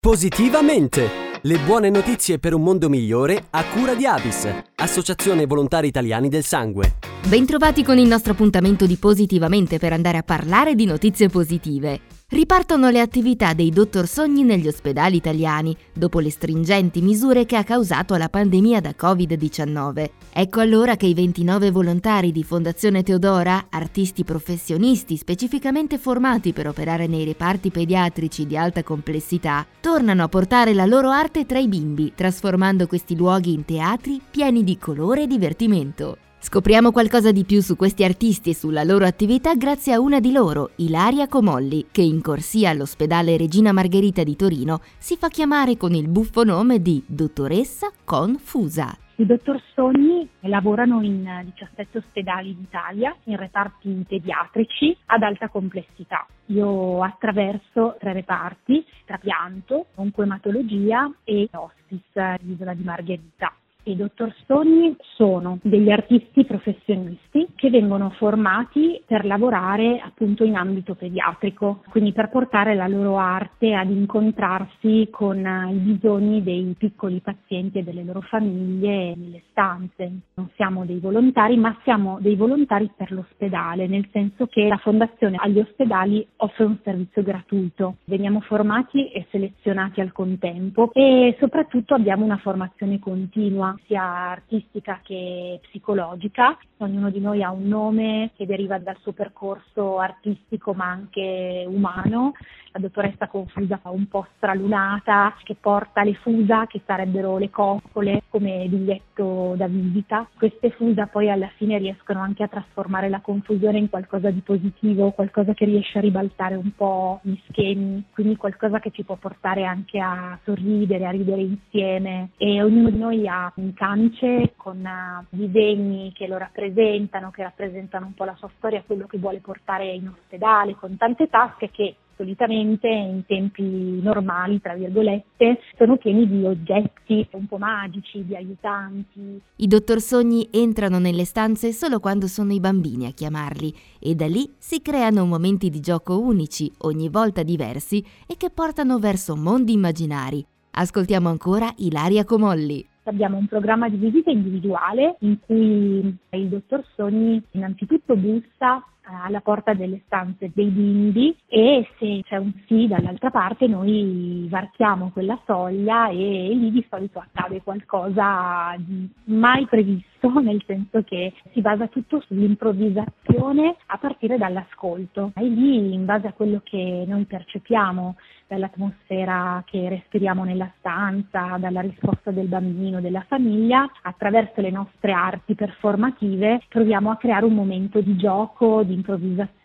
[0.00, 1.08] Positivamente!
[1.42, 6.44] Le buone notizie per un mondo migliore a cura di Avis, Associazione Volontari Italiani del
[6.44, 6.94] Sangue.
[7.26, 12.17] Bentrovati con il nostro appuntamento di Positivamente per andare a parlare di notizie positive.
[12.30, 17.64] Ripartono le attività dei dottor Sogni negli ospedali italiani dopo le stringenti misure che ha
[17.64, 20.10] causato la pandemia da Covid-19.
[20.34, 27.06] Ecco allora che i 29 volontari di Fondazione Teodora, artisti professionisti specificamente formati per operare
[27.06, 32.12] nei reparti pediatrici di alta complessità, tornano a portare la loro arte tra i bimbi,
[32.14, 36.27] trasformando questi luoghi in teatri pieni di colore e divertimento.
[36.40, 40.30] Scopriamo qualcosa di più su questi artisti e sulla loro attività grazie a una di
[40.30, 45.94] loro, Ilaria Comolli, che in corsia all'ospedale Regina Margherita di Torino si fa chiamare con
[45.94, 48.96] il buffo nome di dottoressa Confusa.
[49.16, 56.24] I dottor Sogni lavorano in 17 ospedali d'Italia, in reparti pediatrici ad alta complessità.
[56.46, 63.52] Io attraverso tre reparti, trapianto, oncoematologia e hospice, l'isola di Margherita.
[63.84, 70.94] I dottor Sogni sono degli artisti professionisti che vengono formati per lavorare appunto in ambito
[70.94, 77.78] pediatrico, quindi per portare la loro arte ad incontrarsi con i bisogni dei piccoli pazienti
[77.78, 80.10] e delle loro famiglie nelle stanze.
[80.34, 85.38] Non siamo dei volontari, ma siamo dei volontari per l'ospedale, nel senso che la fondazione
[85.40, 87.96] agli ospedali offre un servizio gratuito.
[88.04, 95.60] Veniamo formati e selezionati al contempo e soprattutto abbiamo una formazione continua sia artistica che
[95.62, 96.56] psicologica.
[96.78, 102.32] Ognuno di noi ha un nome che deriva dal suo percorso artistico ma anche umano.
[102.78, 109.54] Dottoressa Confusa un po' stralunata che porta le fusa che sarebbero le coccole come biglietto
[109.56, 110.28] da visita.
[110.36, 115.10] Queste fusa poi alla fine riescono anche a trasformare la confusione in qualcosa di positivo,
[115.10, 119.64] qualcosa che riesce a ribaltare un po' gli schemi, quindi qualcosa che ci può portare
[119.64, 125.24] anche a sorridere, a ridere insieme e ognuno di noi ha un cance con uh,
[125.30, 129.92] disegni che lo rappresentano, che rappresentano un po' la sua storia, quello che vuole portare
[129.92, 133.62] in ospedale, con tante tasche che solitamente in tempi
[134.02, 139.40] normali, tra virgolette, sono pieni di oggetti un po' magici, di aiutanti.
[139.56, 144.26] I dottor Sogni entrano nelle stanze solo quando sono i bambini a chiamarli e da
[144.26, 149.72] lì si creano momenti di gioco unici, ogni volta diversi e che portano verso mondi
[149.72, 150.44] immaginari.
[150.72, 152.86] Ascoltiamo ancora Ilaria Comolli.
[153.08, 158.84] Abbiamo un programma di visita individuale in cui il dottor Sogni innanzitutto bussa
[159.24, 165.10] alla porta delle stanze dei bimbi e se c'è un sì dall'altra parte noi varchiamo
[165.10, 170.07] quella soglia e lì di solito accade qualcosa di mai previsto,
[170.42, 175.32] nel senso che si basa tutto sull'improvvisazione a partire dall'ascolto.
[175.36, 178.16] E lì in base a quello che noi percepiamo
[178.48, 185.54] dall'atmosfera che respiriamo nella stanza, dalla risposta del bambino, della famiglia, attraverso le nostre arti
[185.54, 189.57] performative proviamo a creare un momento di gioco, di improvvisazione,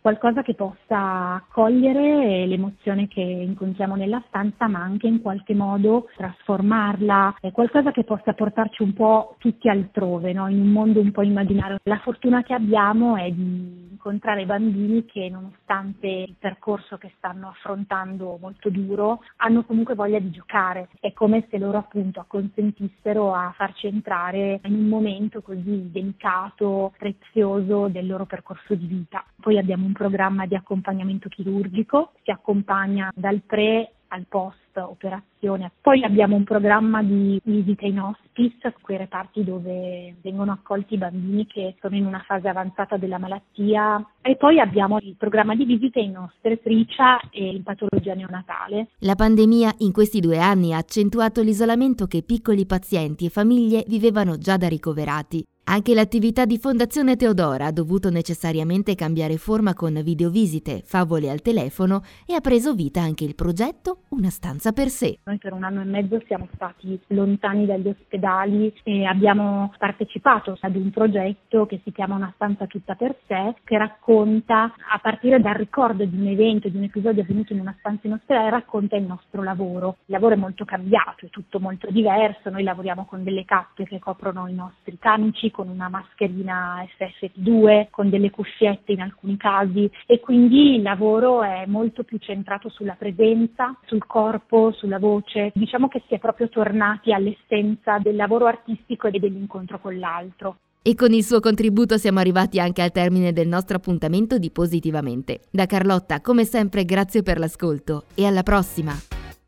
[0.00, 7.36] qualcosa che possa accogliere l'emozione che incontriamo nella stanza, ma anche in qualche modo trasformarla,
[7.52, 10.48] qualcosa che possa portarci un po' tutti altrove, no?
[10.48, 11.78] in un mondo un po' immaginario.
[11.84, 18.38] La fortuna che abbiamo è di incontrare bambini che nonostante il percorso che stanno affrontando
[18.40, 20.88] molto duro, hanno comunque voglia di giocare.
[20.98, 27.88] È come se loro appunto acconsentissero a farci entrare in un momento così delicato, prezioso
[27.88, 29.22] del loro percorso di vita.
[29.38, 35.70] Poi abbiamo un programma di accompagnamento chirurgico, si accompagna dal pre al post operazione.
[35.80, 41.46] Poi abbiamo un programma di visita in hospice, quei reparti dove vengono accolti i bambini
[41.46, 45.98] che sono in una fase avanzata della malattia e poi abbiamo il programma di visita
[45.98, 48.88] in ostetricia e in patologia neonatale.
[48.98, 54.38] La pandemia in questi due anni ha accentuato l'isolamento che piccoli pazienti e famiglie vivevano
[54.38, 55.44] già da ricoverati.
[55.70, 62.02] Anche l'attività di Fondazione Teodora ha dovuto necessariamente cambiare forma con videovisite, favole al telefono
[62.26, 65.18] e ha preso vita anche il progetto Una stanza per sé.
[65.24, 70.76] Noi per un anno e mezzo siamo stati lontani dagli ospedali e abbiamo partecipato ad
[70.76, 75.54] un progetto che si chiama Una stanza tutta per sé, che racconta, a partire dal
[75.54, 79.04] ricordo di un evento, di un episodio avvenuto in una stanza in ospedale, racconta il
[79.04, 79.96] nostro lavoro.
[80.06, 83.98] Il lavoro è molto cambiato, è tutto molto diverso, noi lavoriamo con delle cappe che
[83.98, 90.20] coprono i nostri camici, con una mascherina FFP2, con delle cuffiette in alcuni casi e
[90.20, 94.04] quindi il lavoro è molto più centrato sulla presenza, sul
[94.50, 95.52] corpo, sulla voce.
[95.54, 100.56] Diciamo che si è proprio tornati all'essenza del lavoro artistico e dell'incontro con l'altro.
[100.82, 105.40] E con il suo contributo siamo arrivati anche al termine del nostro appuntamento di Positivamente.
[105.50, 108.92] Da Carlotta, come sempre, grazie per l'ascolto e alla prossima!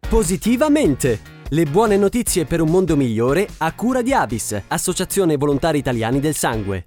[0.08, 1.40] Positivamente!
[1.48, 6.34] Le buone notizie per un mondo migliore a cura di Avis, Associazione Volontari Italiani del
[6.34, 6.86] Sangue.